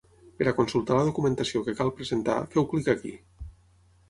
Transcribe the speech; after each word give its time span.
Per 0.37 0.45
a 0.51 0.53
consultar 0.59 0.97
la 0.99 1.03
documentació 1.09 1.61
que 1.67 1.75
cal 1.83 1.93
presentar, 2.01 2.39
feu 2.57 2.67
clic 2.73 2.91
aquí. 2.97 3.15